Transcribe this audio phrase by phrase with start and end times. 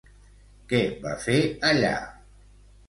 [0.71, 1.39] Què va fer
[1.73, 1.95] allà?